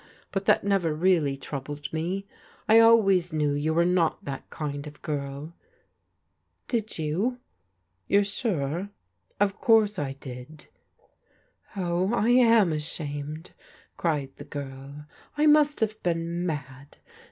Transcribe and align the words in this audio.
But 0.31 0.45
that 0.45 0.63
never 0.63 0.95
really 0.95 1.37
troubled 1.37 1.93
me. 1.93 2.25
I 2.67 2.79
always 2.79 3.31
knew 3.31 3.51
you 3.53 3.71
were 3.71 3.85
not 3.85 4.25
that 4.25 4.49
kind 4.49 4.87
of" 4.87 4.99
Did 6.67 6.87
^ 6.87 7.13
ou? 7.13 7.37
You're 8.07 8.23
sure?*•• 8.23 8.69
Of 9.39 9.57
course 9.61 9.99
I 9.99 10.13
did. 10.13 10.69
*' 11.21 11.75
Oh. 11.75 12.11
I 12.15 12.29
am 12.29 12.71
ashamedl 12.71 13.51
cried 13.95 14.35
die 14.37 14.45
girL" 14.45 15.05
I 15.37 15.45
nrast 15.45 15.81
have 15.81 16.01
been 16.01 16.47
mad. 16.47 16.97